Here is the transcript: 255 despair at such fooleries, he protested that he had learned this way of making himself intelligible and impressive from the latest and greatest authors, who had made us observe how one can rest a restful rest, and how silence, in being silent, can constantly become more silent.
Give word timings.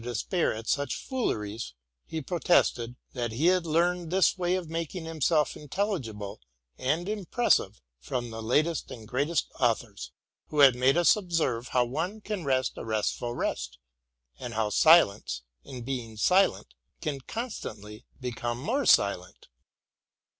255 0.01 0.31
despair 0.31 0.55
at 0.55 0.67
such 0.67 0.95
fooleries, 0.95 1.75
he 2.07 2.23
protested 2.23 2.95
that 3.13 3.33
he 3.33 3.45
had 3.45 3.67
learned 3.67 4.09
this 4.09 4.35
way 4.35 4.55
of 4.55 4.67
making 4.67 5.05
himself 5.05 5.55
intelligible 5.55 6.41
and 6.79 7.07
impressive 7.07 7.79
from 7.99 8.31
the 8.31 8.41
latest 8.41 8.89
and 8.89 9.07
greatest 9.07 9.51
authors, 9.59 10.11
who 10.47 10.61
had 10.61 10.73
made 10.75 10.97
us 10.97 11.15
observe 11.15 11.67
how 11.67 11.85
one 11.85 12.19
can 12.19 12.43
rest 12.43 12.79
a 12.79 12.83
restful 12.83 13.35
rest, 13.35 13.77
and 14.39 14.55
how 14.55 14.71
silence, 14.71 15.43
in 15.63 15.83
being 15.83 16.17
silent, 16.17 16.73
can 16.99 17.21
constantly 17.21 18.03
become 18.19 18.59
more 18.59 18.87
silent. 18.87 19.49